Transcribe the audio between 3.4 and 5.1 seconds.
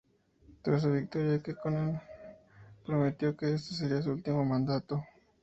este sería su último mandato.